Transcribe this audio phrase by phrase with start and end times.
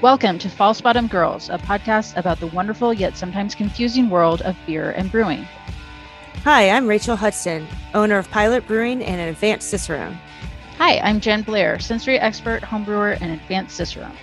[0.00, 4.56] Welcome to False Bottom Girls, a podcast about the wonderful yet sometimes confusing world of
[4.64, 5.42] beer and brewing.
[6.44, 10.16] Hi, I'm Rachel Hudson, owner of Pilot Brewing and an advanced Cicerone.
[10.76, 14.16] Hi, I'm Jen Blair, sensory expert, homebrewer, and advanced Cicerone.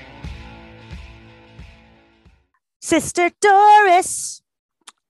[2.79, 4.42] Sister Doris.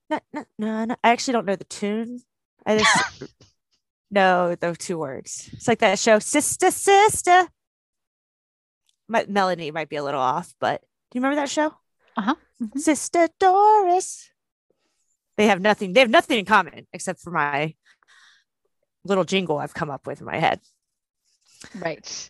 [0.09, 0.95] No, no, no, no.
[1.04, 2.21] I actually don't know the tune.
[2.66, 3.23] I just
[4.09, 5.47] know those two words.
[5.54, 7.50] It's like that show, Sister, Sister.
[9.08, 11.74] My melody might be a little off, but do you remember that show?
[12.18, 12.36] Uh huh.
[12.62, 12.80] Mm-hmm.
[12.80, 14.30] Sister Doris.
[15.38, 15.94] They have nothing.
[15.94, 17.76] They have nothing in common except for my
[19.04, 20.62] little jingle I've come up with in my head.
[21.76, 22.30] Right.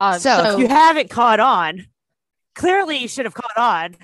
[0.00, 1.86] Um, so, so, if you haven't caught on,
[2.54, 3.96] clearly you should have caught on.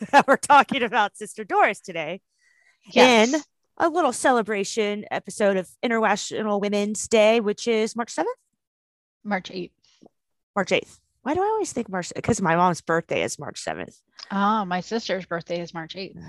[0.12, 2.22] that We're talking about Sister Doris today
[2.90, 3.34] yes.
[3.34, 3.40] in
[3.76, 8.24] a little celebration episode of International Women's Day, which is March 7th?
[9.24, 9.70] March 8th.
[10.56, 11.00] March 8th.
[11.22, 12.12] Why do I always think March?
[12.14, 13.96] Because my mom's birthday is March 7th.
[14.30, 16.22] Oh, my sister's birthday is March 8th.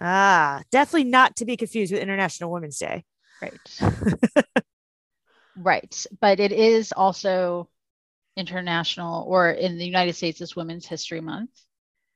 [0.00, 3.04] Ah, definitely not to be confused with International Women's Day.
[3.40, 3.80] Right.
[5.56, 6.06] right.
[6.20, 7.68] But it is also
[8.36, 11.50] international, or in the United States, it's Women's History Month.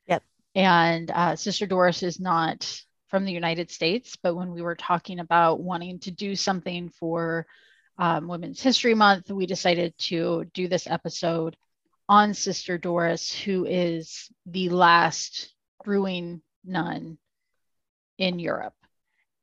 [0.06, 0.22] Yep.
[0.54, 5.20] And uh, Sister Doris is not from the United States, but when we were talking
[5.20, 7.46] about wanting to do something for
[7.98, 11.56] um, Women's History Month, we decided to do this episode
[12.10, 17.18] on Sister Doris, who is the last brewing nun
[18.18, 18.74] in Europe.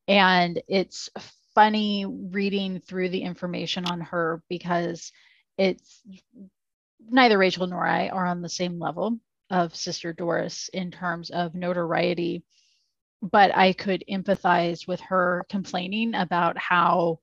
[0.10, 1.10] And it's
[1.56, 5.14] funny reading through the information on her because
[5.58, 6.02] it's
[7.10, 9.18] neither Rachel nor I are on the same level
[9.50, 12.44] of Sister Doris in terms of notoriety
[13.22, 17.20] but I could empathize with her complaining about how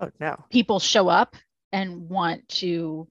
[0.00, 1.36] oh no people show up
[1.72, 3.06] and want to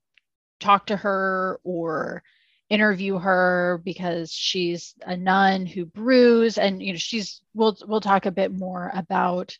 [0.59, 2.23] talk to her or
[2.69, 8.25] interview her because she's a nun who brews and you know she's we'll we'll talk
[8.25, 9.57] a bit more about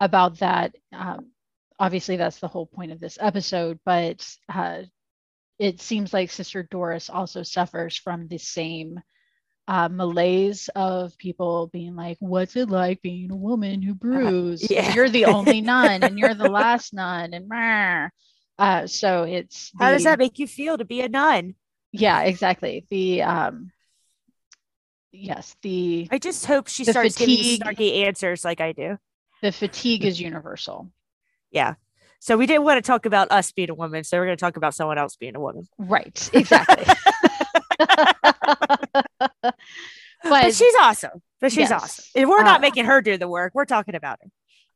[0.00, 1.30] about that um,
[1.78, 4.82] obviously that's the whole point of this episode but uh,
[5.58, 9.00] it seems like sister doris also suffers from the same
[9.70, 14.64] uh, malaise of people being like, "What's it like being a woman who uh, brews?
[14.64, 14.94] Uh, yeah.
[14.94, 17.48] You're the only nun, and you're the last nun." And
[18.60, 21.54] uh, so it's the, how does that make you feel to be a nun?
[21.92, 22.84] Yeah, exactly.
[22.90, 23.72] The um,
[25.12, 28.98] yes, the I just hope she starts fatigue, giving snarky answers like I do.
[29.40, 30.92] The fatigue is universal.
[31.50, 31.74] Yeah.
[32.18, 34.40] So we didn't want to talk about us being a woman, so we're going to
[34.40, 35.66] talk about someone else being a woman.
[35.78, 36.30] Right.
[36.34, 36.84] Exactly.
[37.78, 39.54] but,
[40.22, 41.22] but, she's awesome.
[41.40, 41.72] But she's yes.
[41.72, 42.04] awesome.
[42.14, 44.30] If we're not uh, making her do the work, we're talking about her.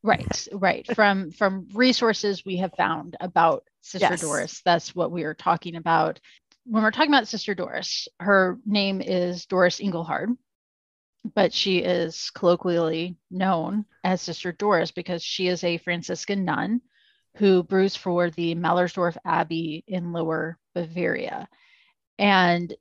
[0.04, 0.86] Right, right.
[0.94, 4.20] From from resources we have found about Sister yes.
[4.20, 6.20] Doris, that's what we are talking about.
[6.66, 10.36] When we're talking about Sister Doris, her name is Doris Engelhard,
[11.34, 16.82] but she is colloquially known as Sister Doris because she is a Franciscan nun
[17.38, 21.48] who brews for the Mallersdorf Abbey in Lower Bavaria.
[22.18, 22.74] And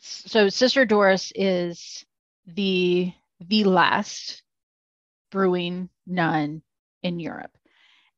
[0.00, 2.04] so Sister Doris is
[2.44, 4.42] the the last
[5.30, 6.62] brewing nun
[7.02, 7.56] in Europe.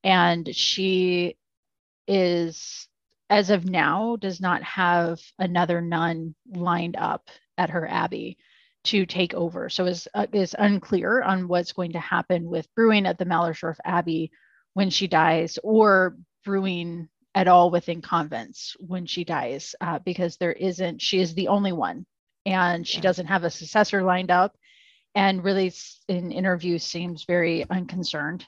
[0.04, 1.36] And she
[2.08, 2.88] is,
[3.30, 8.38] as of now, does not have another nun lined up at her abbey
[8.84, 9.68] to take over.
[9.68, 13.76] So is uh, is unclear on what's going to happen with brewing at the Mallersdorf
[13.84, 14.32] Abbey
[14.74, 20.52] when she dies, or brewing at all within convents when she dies uh, because there
[20.52, 22.04] isn't she is the only one
[22.44, 23.02] and she yeah.
[23.02, 24.54] doesn't have a successor lined up
[25.14, 25.72] and really
[26.08, 28.46] in interviews seems very unconcerned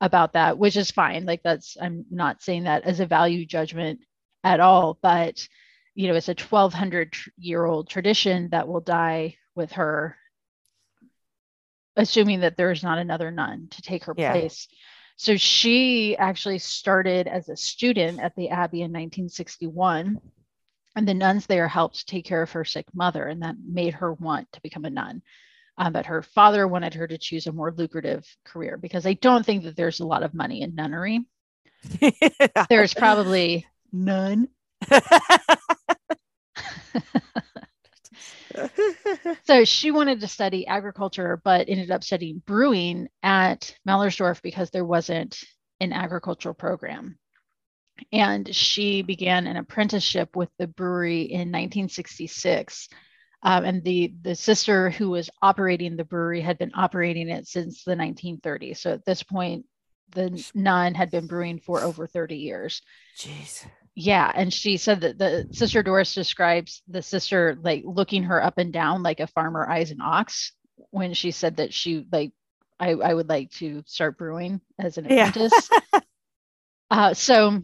[0.00, 4.00] about that which is fine like that's i'm not saying that as a value judgment
[4.44, 5.46] at all but
[5.94, 10.16] you know it's a 1200 year old tradition that will die with her
[11.96, 14.32] assuming that there's not another nun to take her yeah.
[14.32, 14.68] place
[15.16, 20.20] so she actually started as a student at the Abbey in 1961.
[20.94, 24.12] And the nuns there helped take care of her sick mother, and that made her
[24.12, 25.22] want to become a nun.
[25.78, 29.44] Um, but her father wanted her to choose a more lucrative career because I don't
[29.44, 31.26] think that there's a lot of money in nunnery.
[32.70, 34.48] there's probably none.
[39.44, 44.84] so she wanted to study agriculture, but ended up studying brewing at Mallersdorf because there
[44.84, 45.38] wasn't
[45.80, 47.18] an agricultural program.
[48.12, 52.88] And she began an apprenticeship with the brewery in 1966.
[53.46, 57.84] Um, and the, the sister who was operating the brewery had been operating it since
[57.84, 58.78] the 1930s.
[58.78, 59.66] So at this point,
[60.10, 62.82] the nun had been brewing for over 30 years.
[63.16, 63.64] Jeez.
[63.94, 68.58] Yeah, and she said that the sister Doris describes the sister like looking her up
[68.58, 70.52] and down like a farmer eyes an ox
[70.90, 72.32] when she said that she like
[72.80, 75.70] I, I would like to start brewing as an apprentice.
[75.92, 76.00] Yeah.
[76.90, 77.62] uh, so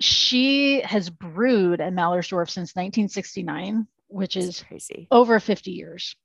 [0.00, 5.08] she has brewed at Mallersdorf since 1969, which That's is crazy.
[5.10, 6.16] over 50 years.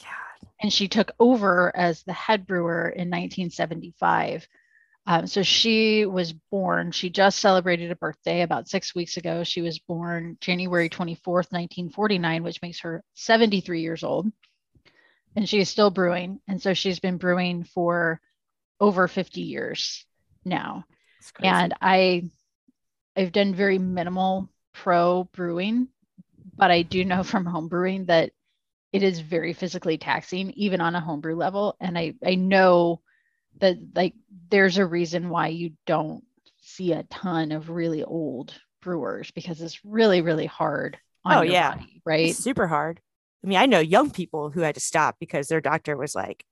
[0.00, 0.48] God.
[0.60, 4.46] And she took over as the head brewer in 1975.
[5.06, 9.44] Um, so she was born, she just celebrated a birthday about six weeks ago.
[9.44, 14.32] She was born January 24th, 1949, which makes her 73 years old.
[15.36, 16.40] And she is still brewing.
[16.48, 18.20] And so she's been brewing for
[18.80, 20.06] over 50 years
[20.44, 20.84] now.
[21.42, 22.30] And I
[23.16, 25.88] I've done very minimal pro brewing,
[26.56, 28.30] but I do know from home brewing that
[28.92, 31.76] it is very physically taxing, even on a homebrew level.
[31.80, 33.00] And I, I know
[33.60, 34.14] that like
[34.50, 36.24] there's a reason why you don't
[36.58, 41.76] see a ton of really old brewers because it's really really hard oh yeah.
[41.76, 42.28] body, right?
[42.30, 43.00] It's super hard.
[43.42, 46.46] I mean i know young people who had to stop because their doctor was like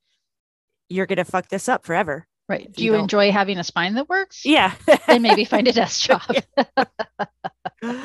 [0.90, 2.72] you're gonna fuck this up forever right.
[2.72, 4.44] do you, you enjoy having a spine that works?
[4.44, 4.74] Yeah.
[5.06, 6.22] Then maybe find a desk job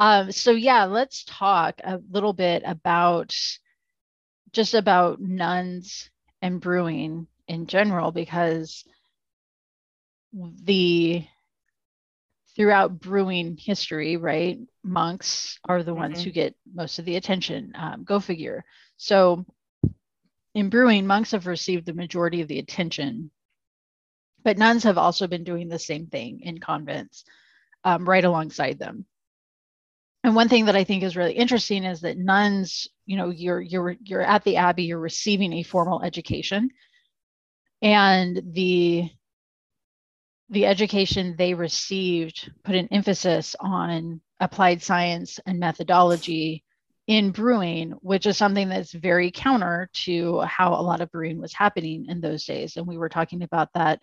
[0.00, 3.34] um so yeah let's talk a little bit about
[4.52, 6.10] just about nuns
[6.42, 8.84] and brewing in general because
[10.32, 11.24] the
[12.56, 14.58] throughout brewing history, right?
[14.82, 16.24] Monks are the ones mm-hmm.
[16.24, 17.72] who get most of the attention.
[17.74, 18.64] Um, go figure.
[18.96, 19.46] So
[20.54, 23.30] in brewing, monks have received the majority of the attention,
[24.42, 27.24] but nuns have also been doing the same thing in convents
[27.84, 29.06] um, right alongside them.
[30.22, 33.60] And one thing that I think is really interesting is that nuns, you know, you're
[33.60, 36.70] you're you're at the abbey, you're receiving a formal education,
[37.80, 39.10] and the
[40.50, 46.64] the education they received put an emphasis on applied science and methodology
[47.06, 51.54] in brewing, which is something that's very counter to how a lot of brewing was
[51.54, 52.76] happening in those days.
[52.76, 54.00] And we were talking about that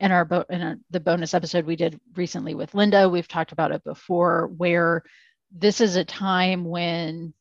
[0.00, 3.08] in our bo- in the bonus episode we did recently with Linda.
[3.08, 5.02] We've talked about it before, where
[5.50, 7.32] this is a time when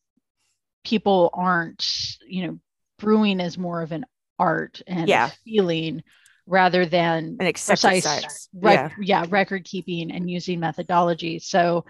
[0.83, 2.59] people aren't, you know,
[3.00, 4.06] brewing is more of an
[4.39, 5.30] art and yeah.
[5.44, 6.04] feeling
[6.45, 9.21] rather than an precise rec- yeah.
[9.24, 11.83] yeah record keeping and using methodology so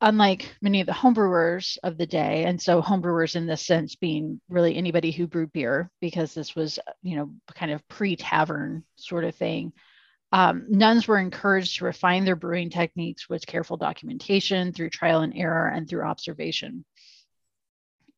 [0.00, 4.40] unlike many of the homebrewers of the day and so homebrewers in this sense being
[4.48, 9.34] really anybody who brewed beer because this was you know kind of pre-tavern sort of
[9.34, 9.72] thing
[10.32, 15.34] um, nuns were encouraged to refine their brewing techniques with careful documentation through trial and
[15.36, 16.84] error and through observation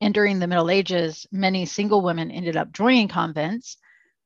[0.01, 3.77] and during the middle ages many single women ended up joining convents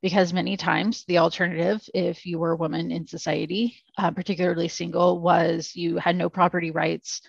[0.03, 5.21] because many times the alternative, if you were a woman in society, uh, particularly single,
[5.21, 7.23] was you had no property rights.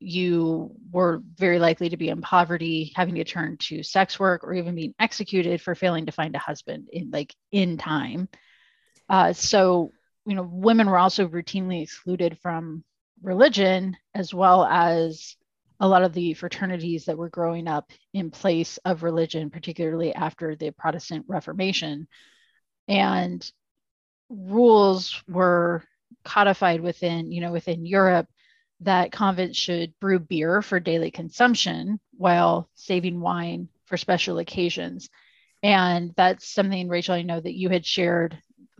[0.00, 4.52] You were very likely to be in poverty, having to turn to sex work, or
[4.54, 8.28] even being executed for failing to find a husband in like in time.
[9.08, 9.92] Uh, so,
[10.24, 12.84] you know, women were also routinely excluded from
[13.22, 15.36] religion as well as
[15.80, 20.56] a lot of the fraternities that were growing up in place of religion, particularly after
[20.56, 22.08] the Protestant Reformation.
[22.88, 23.48] And
[24.28, 25.84] rules were
[26.24, 28.26] codified within, you know, within Europe
[28.80, 35.08] that convents should brew beer for daily consumption while saving wine for special occasions.
[35.62, 38.38] And that's something, Rachel, I know that you had shared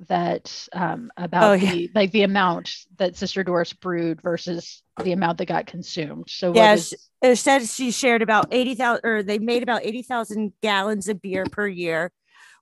[0.08, 1.72] that um, about oh, yeah.
[1.72, 6.26] the like the amount that Sister Doris brewed versus the amount that got consumed.
[6.28, 10.02] So yes, yeah, it said she shared about eighty thousand, or they made about eighty
[10.02, 12.12] thousand gallons of beer per year,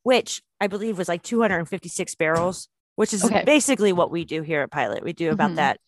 [0.02, 3.44] which I believe was like two hundred and fifty six barrels, which is okay.
[3.44, 5.04] basically what we do here at Pilot.
[5.04, 5.56] We do about mm-hmm.
[5.56, 5.80] that.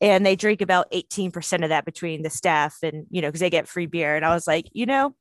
[0.00, 3.50] And they drink about 18% of that between the staff and, you know, because they
[3.50, 4.16] get free beer.
[4.16, 5.14] And I was like, you know,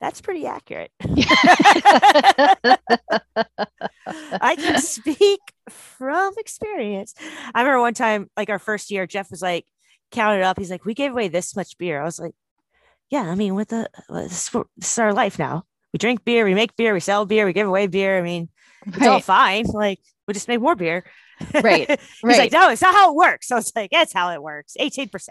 [0.00, 0.90] that's pretty accurate.
[4.40, 7.14] I can speak from experience.
[7.54, 9.64] I remember one time, like our first year, Jeff was like,
[10.12, 10.58] counted up.
[10.58, 12.00] He's like, we gave away this much beer.
[12.00, 12.34] I was like,
[13.10, 15.64] yeah, I mean, with the this, is our life now.
[15.92, 18.18] We drink beer, we make beer, we sell beer, we give away beer.
[18.18, 18.48] I mean,
[18.86, 19.08] it's right.
[19.08, 19.64] all fine.
[19.66, 21.04] Like, we just make more beer.
[21.54, 21.88] Right.
[21.88, 22.38] He's right.
[22.38, 23.48] like, no, it's not how it works.
[23.48, 24.76] So it's like, that's how it works.
[24.78, 25.28] 18%.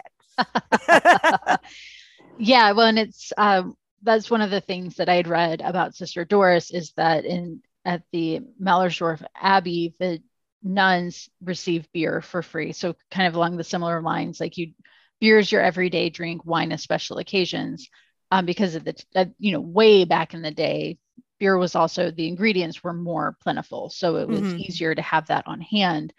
[2.38, 2.72] yeah.
[2.72, 6.24] Well, and it's um that's one of the things that I had read about Sister
[6.24, 10.20] Doris is that in at the Mallersdorf Abbey, the
[10.62, 12.72] nuns receive beer for free.
[12.72, 14.72] So kind of along the similar lines, like you
[15.20, 17.88] beer is your everyday drink, wine is special occasions.
[18.32, 20.98] Um, because of the uh, you know way back in the day,
[21.38, 24.58] beer was also the ingredients were more plentiful, so it was mm-hmm.
[24.58, 26.12] easier to have that on hand.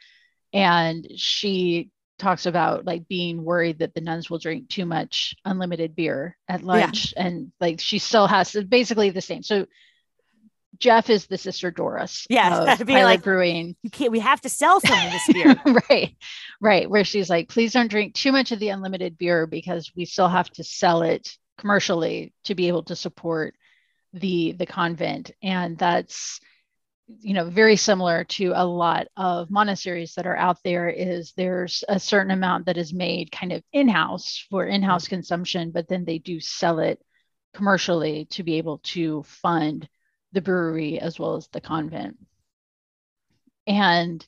[0.53, 5.95] And she talks about like being worried that the nuns will drink too much unlimited
[5.95, 7.25] beer at lunch yeah.
[7.25, 9.65] and like she still has basically the same so
[10.79, 12.27] Jeff is the sister Doris.
[12.29, 13.75] Yeah, be like brewing.
[13.81, 14.11] You can't.
[14.11, 15.55] We have to sell some of this beer.
[15.89, 16.15] right,
[16.61, 16.89] right.
[16.89, 20.27] Where she's like, please don't drink too much of the unlimited beer because we still
[20.27, 23.55] have to sell it commercially to be able to support
[24.13, 26.39] the the convent, and that's
[27.19, 31.83] you know very similar to a lot of monasteries that are out there is there's
[31.87, 35.15] a certain amount that is made kind of in-house for in-house mm-hmm.
[35.15, 37.01] consumption but then they do sell it
[37.53, 39.89] commercially to be able to fund
[40.31, 42.17] the brewery as well as the convent.
[43.65, 44.25] And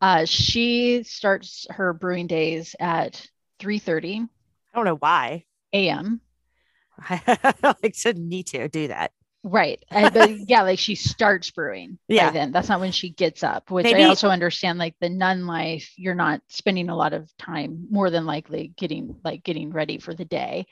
[0.00, 3.26] uh, she starts her brewing days at
[3.60, 5.44] 3.30 i don't know why.
[5.72, 6.20] Am
[6.98, 9.12] i like to need to do that
[9.44, 9.82] Right.
[9.90, 11.98] But yeah, like she starts brewing.
[12.08, 12.30] Yeah.
[12.30, 14.04] then that's not when she gets up, which Maybe.
[14.04, 18.10] I also understand like the nun life, you're not spending a lot of time more
[18.10, 20.66] than likely getting like getting ready for the day.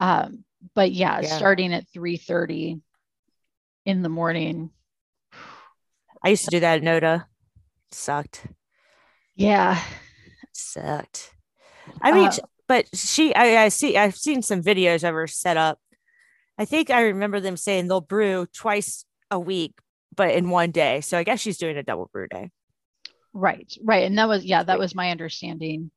[0.00, 0.44] Um,
[0.74, 1.36] but yeah, yeah.
[1.36, 2.80] starting at 3 30
[3.86, 4.70] in the morning.
[6.22, 7.26] I used to do that at Noda.
[7.90, 8.46] Sucked.
[9.36, 9.82] Yeah.
[10.52, 11.34] Sucked.
[12.00, 15.56] I mean, uh, but she I, I see I've seen some videos of her set
[15.56, 15.78] up
[16.58, 19.72] I think I remember them saying they'll brew twice a week,
[20.14, 21.00] but in one day.
[21.00, 22.50] So I guess she's doing a double brew day.
[23.32, 24.04] Right, right.
[24.04, 25.90] And that was, yeah, that was my understanding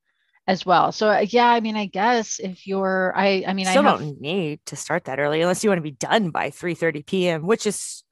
[0.48, 0.92] as well.
[0.92, 4.00] So uh, yeah, I mean, I guess if you're, I, I mean, Still I have,
[4.00, 7.04] don't need to start that early unless you want to be done by 3 30
[7.04, 8.04] p.m., which is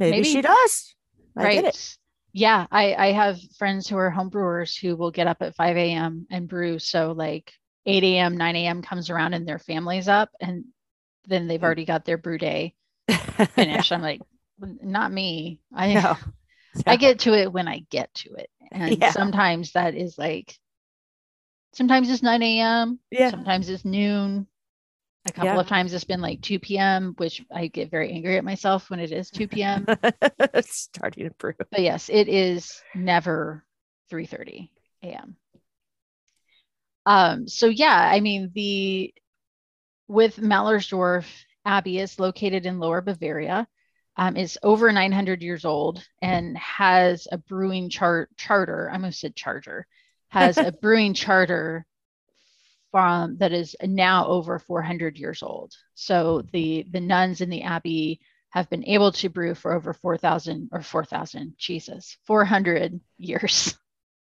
[0.00, 0.94] maybe, maybe she does.
[1.36, 1.96] I right.
[2.32, 6.26] Yeah, I, I have friends who are homebrewers who will get up at 5 a.m.
[6.32, 6.80] and brew.
[6.80, 7.52] So like
[7.86, 8.82] 8 a.m., 9 a.m.
[8.82, 10.64] comes around and their family's up and
[11.26, 11.64] then they've mm.
[11.64, 12.74] already got their brew day
[13.54, 13.92] finished.
[13.92, 14.20] I'm like,
[14.58, 15.60] not me.
[15.74, 16.16] I know.
[16.86, 18.50] I get to it when I get to it.
[18.72, 19.10] And yeah.
[19.10, 20.58] sometimes that is like,
[21.72, 22.98] sometimes it's 9 a.m.
[23.10, 23.30] Yeah.
[23.30, 24.46] Sometimes it's noon.
[25.26, 25.60] A couple yeah.
[25.60, 29.00] of times it's been like 2 p.m., which I get very angry at myself when
[29.00, 29.86] it is 2 p.m.
[30.60, 31.54] Starting to brew.
[31.70, 33.64] But yes, it is never
[34.12, 34.68] 3:30
[35.02, 35.36] a.m.
[37.06, 39.14] Um, so yeah, I mean the
[40.08, 41.26] with Mallersdorf
[41.64, 43.66] Abbey is located in Lower Bavaria.
[44.16, 48.88] Um, is over 900 years old and has a brewing chart charter.
[48.88, 49.88] I almost said charger.
[50.28, 51.84] Has a brewing charter
[52.92, 55.74] from that is now over 400 years old.
[55.94, 58.20] So the the nuns in the abbey
[58.50, 61.54] have been able to brew for over 4,000 or 4,000.
[61.58, 63.76] Jesus, 400 years.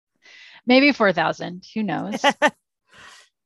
[0.65, 1.63] Maybe 4,000.
[1.75, 2.25] Who knows?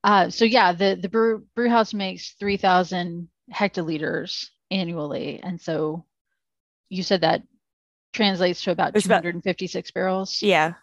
[0.03, 6.05] Uh, so yeah, the the brew, brew house makes three thousand hectoliters annually, and so
[6.89, 7.43] you said that
[8.13, 10.41] translates to about two hundred and fifty six barrels.
[10.41, 10.74] Yeah.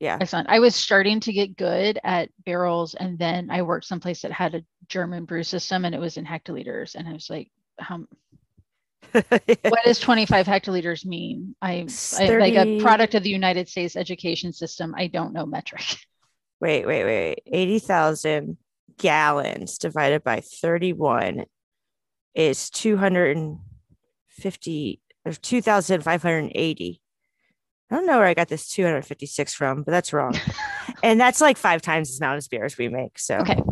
[0.00, 0.18] Yeah.
[0.20, 0.48] Excellent.
[0.48, 4.54] I was starting to get good at barrels, and then I worked someplace that had
[4.54, 8.04] a German brew system, and it was in hectoliters, and I was like, how?
[9.12, 11.54] what does 25 hectoliters mean?
[11.62, 11.86] I,
[12.18, 14.94] I like a product of the United States education system.
[14.96, 15.96] I don't know metric.
[16.60, 18.56] Wait, wait, wait, 80,000
[18.98, 21.44] gallons divided by 31
[22.34, 27.00] is 250 or 2,580.
[27.90, 30.34] I don't know where I got this 256 from, but that's wrong.
[31.02, 33.18] and that's like five times as amount as beers we make.
[33.18, 33.62] So okay.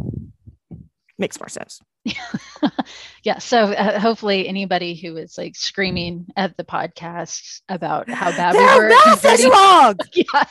[1.19, 1.81] makes more sense.
[3.25, 3.39] yeah.
[3.39, 8.61] So uh, hopefully anybody who is like screaming at the podcast about how bad we
[8.61, 8.89] were.
[8.89, 9.97] math is wrong.
[10.15, 10.45] yeah.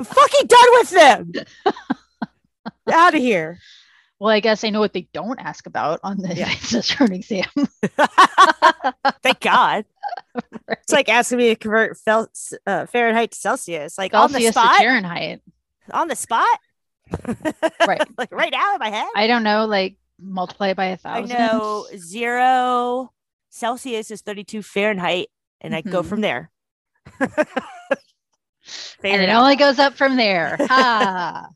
[0.00, 1.32] I'm fucking done with them.
[2.92, 3.58] Out of here.
[4.18, 6.48] Well, I guess I know what they don't ask about on the yeah.
[6.72, 7.44] return exam.
[9.22, 9.84] Thank God.
[10.34, 10.78] Right.
[10.82, 12.32] It's like asking me to convert fel-
[12.66, 14.78] uh, Fahrenheit to Celsius, like Celsius on the spot.
[14.78, 15.42] Fahrenheit.
[15.92, 16.58] On the spot.
[17.86, 18.02] right.
[18.16, 19.08] like right now in my head.
[19.14, 19.66] I don't know.
[19.66, 21.36] Like multiply by a thousand.
[21.36, 23.12] I know zero
[23.50, 25.28] Celsius is 32 Fahrenheit,
[25.60, 25.88] and mm-hmm.
[25.88, 26.08] I go mm-hmm.
[26.08, 26.50] from there.
[29.02, 30.56] And it only goes up from there.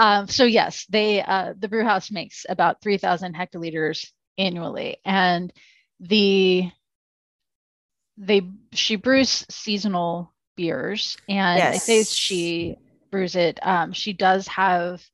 [0.00, 4.06] Um, so yes, they uh, the brew house makes about 3,000 hectoliters
[4.38, 5.52] annually, and
[6.00, 6.70] the
[8.16, 8.40] they
[8.72, 11.74] she brews seasonal beers, and yes.
[11.74, 12.76] I say she
[13.10, 13.58] brews it.
[13.62, 15.04] Um, she does have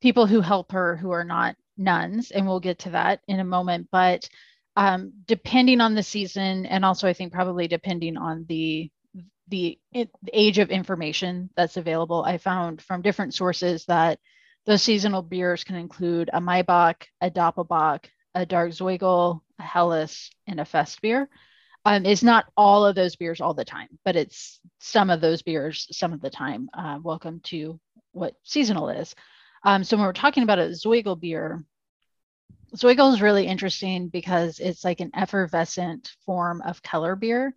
[0.00, 3.44] people who help her who are not nuns, and we'll get to that in a
[3.44, 3.90] moment.
[3.92, 4.28] But
[4.74, 8.90] um, depending on the season, and also I think probably depending on the
[9.52, 14.18] the, the age of information that's available, I found from different sources that
[14.64, 20.58] those seasonal beers can include a Maibock, a Doppelbock, a Dark Zoigl, a Helles, and
[20.58, 21.28] a Fest beer.
[21.84, 25.42] Um, it's not all of those beers all the time, but it's some of those
[25.42, 26.70] beers some of the time.
[26.72, 27.78] Uh, welcome to
[28.12, 29.14] what seasonal is.
[29.64, 31.62] Um, so when we're talking about a Zoigl beer,
[32.74, 37.54] Zoigl is really interesting because it's like an effervescent form of Keller beer.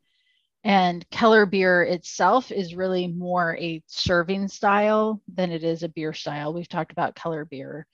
[0.66, 6.12] And Keller beer itself is really more a serving style than it is a beer
[6.12, 6.56] style.
[6.56, 7.86] We've talked about Keller beer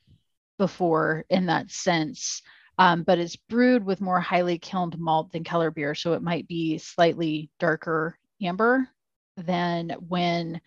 [0.58, 2.42] before in that sense,
[2.78, 5.94] um, but it's brewed with more highly kilned malt than Keller beer.
[5.94, 8.88] So it might be slightly darker amber
[9.36, 10.62] than when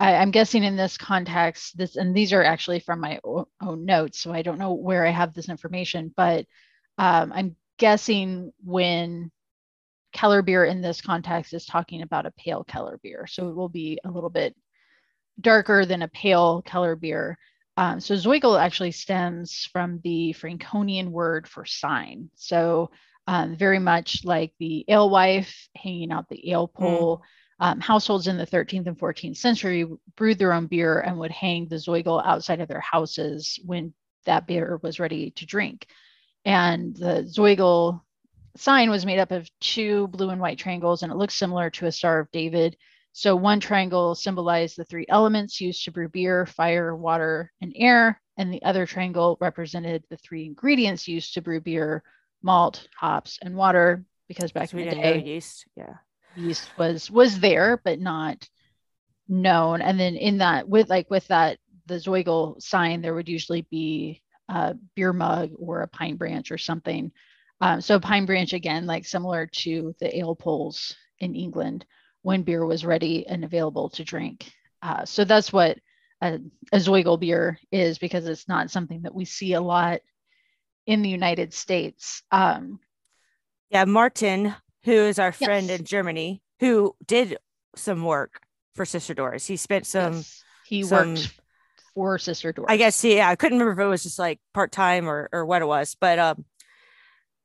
[0.00, 4.18] I, am guessing in this context, this, and these are actually from my own notes,
[4.18, 6.46] so I don't know where I have this information, but
[6.98, 9.30] um, I'm guessing when
[10.14, 13.26] Keller beer in this context is talking about a pale Keller beer.
[13.26, 14.56] So it will be a little bit
[15.38, 17.36] darker than a pale Keller beer.
[17.76, 22.30] Um, so Zoigl actually stems from the Franconian word for sign.
[22.36, 22.90] So
[23.26, 27.18] um, very much like the alewife hanging out the ale pole.
[27.18, 27.22] Mm.
[27.60, 31.66] Um, households in the 13th and 14th century brewed their own beer and would hang
[31.66, 33.94] the Zoigl outside of their houses when
[34.26, 35.86] that beer was ready to drink.
[36.44, 38.02] And the Zoigl
[38.56, 41.86] sign was made up of two blue and white triangles, and it looks similar to
[41.86, 42.76] a Star of David.
[43.12, 48.20] So one triangle symbolized the three elements used to brew beer, fire, water, and air.
[48.36, 52.02] And the other triangle represented the three ingredients used to brew beer,
[52.42, 54.04] malt, hops, and water.
[54.26, 55.94] Because back in the day, yeast, yeah,
[56.34, 58.48] yeast was was there, but not
[59.28, 59.80] known.
[59.82, 64.22] And then in that, with like with that, the Zoigl sign, there would usually be
[64.48, 67.12] a beer mug or a pine branch or something
[67.60, 71.86] um, so pine branch again, like similar to the ale poles in England
[72.22, 74.52] when beer was ready and available to drink.
[74.82, 75.78] Uh, so that's what
[76.20, 76.38] a,
[76.72, 80.00] a Zoigl beer is because it's not something that we see a lot
[80.86, 82.22] in the United States.
[82.30, 82.80] Um,
[83.70, 85.78] yeah, Martin, who is our friend yes.
[85.78, 87.38] in Germany, who did
[87.76, 88.40] some work
[88.74, 89.46] for Sister Doris.
[89.46, 90.14] He spent some.
[90.14, 90.44] Yes.
[90.66, 91.40] He some, worked
[91.94, 92.70] for Sister Doris.
[92.70, 93.02] I guess.
[93.04, 95.66] Yeah, I couldn't remember if it was just like part time or or what it
[95.66, 96.44] was, but um,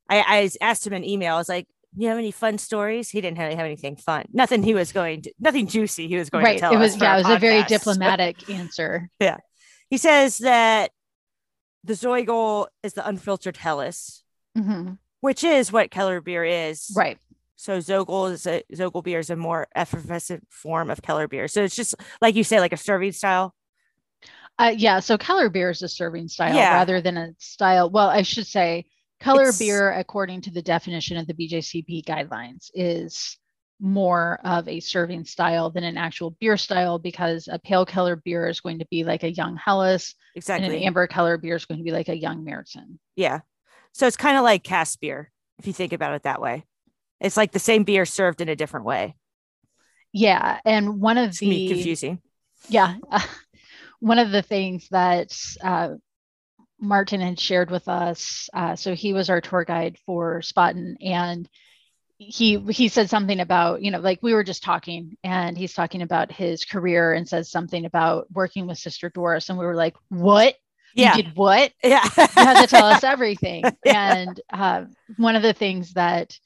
[0.09, 1.35] I, I asked him an email.
[1.35, 3.09] I was like, Do you have any fun stories?
[3.09, 4.25] He didn't really have anything fun.
[4.33, 6.53] Nothing he was going to, nothing juicy he was going right.
[6.53, 7.35] to tell it was, yeah, it was podcast.
[7.35, 9.09] a very diplomatic answer.
[9.19, 9.37] Yeah.
[9.89, 10.91] He says that
[11.83, 14.23] the Zoigl is the unfiltered Helles,
[14.57, 14.93] mm-hmm.
[15.21, 16.91] which is what Keller beer is.
[16.95, 17.17] Right.
[17.55, 21.47] So Zoigl is a Zoigl beer is a more effervescent form of Keller beer.
[21.47, 23.53] So it's just like you say, like a serving style.
[24.57, 24.99] Uh, yeah.
[24.99, 26.73] So Keller beer is a serving style yeah.
[26.73, 27.89] rather than a style.
[27.89, 28.85] Well, I should say
[29.19, 33.37] Keller it's, beer, according to the definition of the BJCP guidelines, is
[33.79, 38.47] more of a serving style than an actual beer style because a pale color beer
[38.47, 40.15] is going to be like a young Helles.
[40.35, 40.65] Exactly.
[40.65, 42.97] And an amber color beer is going to be like a young Märzen.
[43.15, 43.39] Yeah.
[43.93, 46.65] So it's kind of like cask beer, if you think about it that way.
[47.19, 49.15] It's like the same beer served in a different way.
[50.13, 50.59] Yeah.
[50.65, 52.21] And one of it's the confusing.
[52.67, 52.95] Yeah.
[53.09, 53.21] Uh,
[53.99, 55.95] one of the things that uh,
[56.79, 58.49] Martin had shared with us.
[58.53, 61.47] Uh, so he was our tour guide for Spaten, and
[62.17, 66.01] he he said something about you know like we were just talking, and he's talking
[66.01, 69.95] about his career and says something about working with Sister Doris, and we were like,
[70.09, 70.55] what?
[70.95, 71.15] Yeah.
[71.15, 71.71] You did what?
[71.83, 72.03] Yeah.
[72.17, 73.63] you had to tell us everything.
[73.85, 74.15] yeah.
[74.15, 74.85] And uh,
[75.17, 76.37] one of the things that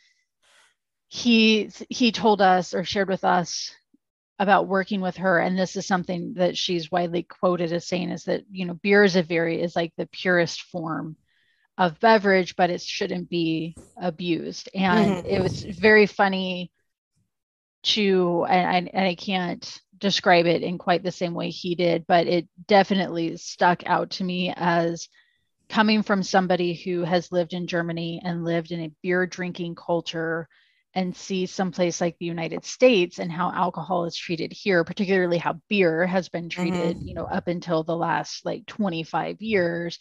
[1.07, 3.71] he he told us or shared with us
[4.39, 8.23] about working with her and this is something that she's widely quoted as saying is
[8.23, 11.15] that you know beer is a very is like the purest form
[11.77, 15.27] of beverage but it shouldn't be abused and mm-hmm.
[15.27, 16.71] it was very funny
[17.83, 22.27] to and, and i can't describe it in quite the same way he did but
[22.27, 25.07] it definitely stuck out to me as
[25.69, 30.47] coming from somebody who has lived in germany and lived in a beer drinking culture
[30.95, 35.59] and see someplace like the United States and how alcohol is treated here, particularly how
[35.67, 37.07] beer has been treated, mm-hmm.
[37.07, 39.97] you know, up until the last like 25 years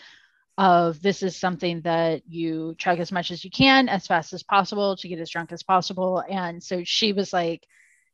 [0.58, 4.42] of this is something that you chug as much as you can as fast as
[4.42, 6.22] possible to get as drunk as possible.
[6.28, 7.66] And so she was like,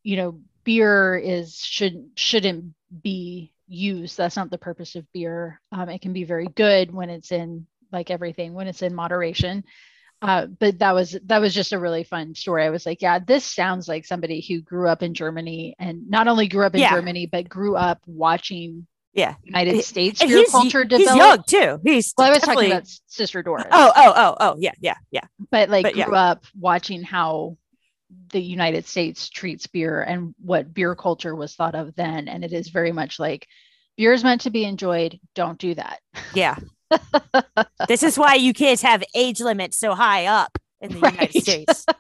[0.04, 4.16] you know, beer is shouldn't shouldn't be used.
[4.16, 5.60] That's not the purpose of beer.
[5.72, 9.64] Um, it can be very good when it's in like everything, when it's in moderation
[10.20, 12.64] uh, but that was that was just a really fun story.
[12.64, 16.26] I was like, yeah, this sounds like somebody who grew up in Germany and not
[16.26, 16.90] only grew up in yeah.
[16.90, 21.44] Germany but grew up watching yeah United States beer culture develop.
[21.46, 21.80] He's young too.
[21.84, 23.66] He's well, I was talking about Sister Doris.
[23.70, 25.24] Oh, oh, oh, oh, yeah, yeah, yeah.
[25.50, 26.30] But like but, grew yeah.
[26.30, 27.56] up watching how
[28.30, 32.52] the United States treats beer and what beer culture was thought of then, and it
[32.52, 33.46] is very much like
[33.96, 35.20] beer is meant to be enjoyed.
[35.34, 36.00] Don't do that.
[36.34, 36.56] Yeah,
[37.88, 41.12] this is why you kids have age limits so high up in the right.
[41.12, 41.86] United States.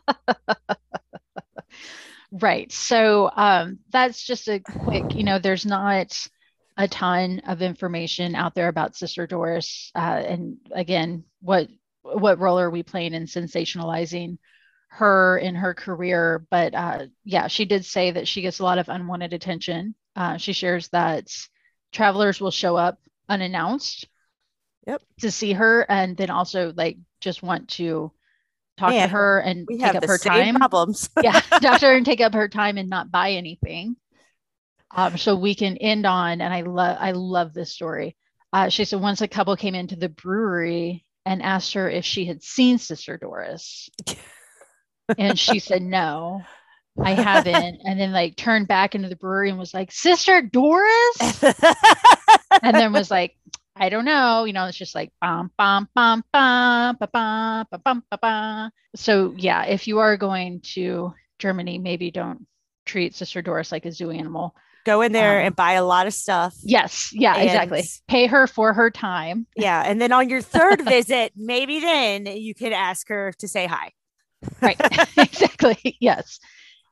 [2.30, 2.70] Right.
[2.70, 6.28] So um, that's just a quick, you know, there's not
[6.76, 9.90] a ton of information out there about Sister Doris.
[9.94, 11.68] Uh, and again, what
[12.02, 14.38] what role are we playing in sensationalizing
[14.88, 16.46] her in her career?
[16.50, 19.94] But uh, yeah, she did say that she gets a lot of unwanted attention.
[20.14, 21.28] Uh, she shares that
[21.92, 22.98] travelers will show up
[23.28, 24.06] unannounced
[24.88, 25.02] yep.
[25.20, 28.10] to see her and then also like just want to
[28.78, 30.54] talk Man, to her and we take up her time.
[30.54, 31.10] Problems.
[31.22, 33.96] yeah, talk to her and take up her time and not buy anything.
[34.90, 38.16] Um, so we can end on, and I love I love this story.
[38.52, 42.24] Uh, she said once a couple came into the brewery and asked her if she
[42.24, 43.90] had seen Sister Doris,
[45.18, 46.42] and she said no.
[47.00, 47.80] I haven't.
[47.84, 51.44] And then like turned back into the brewery and was like, Sister Doris.
[52.60, 53.36] and then was like,
[53.78, 54.44] I don't know.
[54.44, 58.70] You know, it's just like bum bum bum bum bum bum bum bum.
[58.96, 62.46] So yeah, if you are going to Germany, maybe don't
[62.86, 64.54] treat Sister Doris like a zoo animal.
[64.84, 66.56] Go in there um, and buy a lot of stuff.
[66.62, 67.10] Yes.
[67.12, 67.84] Yeah, exactly.
[68.08, 69.46] Pay her for her time.
[69.54, 69.82] Yeah.
[69.84, 73.92] And then on your third visit, maybe then you could ask her to say hi.
[74.62, 74.80] right.
[75.18, 75.98] exactly.
[76.00, 76.38] Yes.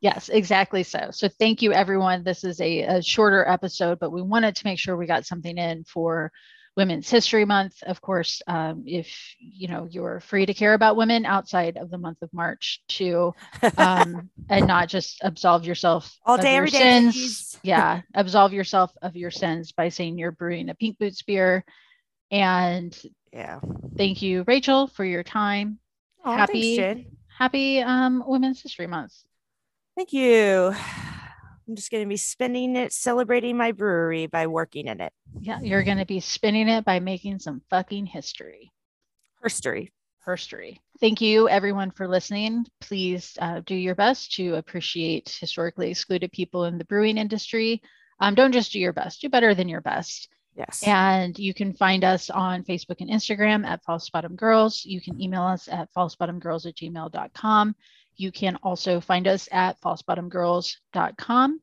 [0.03, 1.09] Yes, exactly so.
[1.11, 2.23] So thank you everyone.
[2.23, 5.57] This is a, a, shorter episode, but we wanted to make sure we got something
[5.57, 6.31] in for
[6.77, 7.83] Women's History Month.
[7.83, 11.99] Of course, um, if you know you're free to care about women outside of the
[11.99, 13.35] month of March too,
[13.79, 17.11] um, and not just absolve yourself all day, every day.
[17.11, 17.59] Sins.
[17.63, 21.65] yeah, absolve yourself of your sins by saying you're brewing a pink boots beer.
[22.31, 22.97] And
[23.33, 23.61] yeah,
[23.97, 25.79] thank you, Rachel, for your time.
[26.25, 29.15] Oh, happy, thanks, happy um, Women's History Month.
[29.97, 30.75] Thank you.
[31.69, 35.13] I'm just going to be spending it celebrating my brewery by working in it.
[35.41, 38.73] Yeah, you're going to be spinning it by making some fucking history.
[39.43, 39.93] History.
[40.25, 40.81] History.
[41.01, 42.67] Thank you, everyone, for listening.
[42.81, 47.83] Please uh, do your best to appreciate historically excluded people in the brewing industry.
[48.19, 50.29] Um, don't just do your best, do better than your best.
[50.57, 50.83] Yes.
[50.87, 54.85] And you can find us on Facebook and Instagram at False Bottom Girls.
[54.85, 57.77] You can email us at falsebottomgirls at gmail.com.
[58.17, 61.61] You can also find us at falsebottomgirls.com.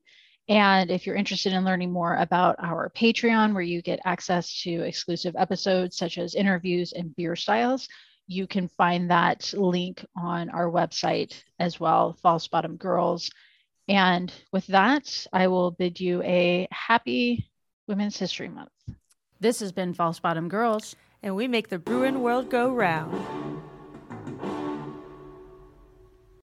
[0.50, 4.82] And if you're interested in learning more about our Patreon, where you get access to
[4.82, 7.88] exclusive episodes such as interviews and beer styles,
[8.28, 13.30] you can find that link on our website as well, False Bottom Girls.
[13.88, 17.50] And with that, I will bid you a happy
[17.88, 18.72] Women's History Month.
[19.40, 20.96] This has been False Bottom Girls.
[21.22, 23.53] And we make the brewing world go round.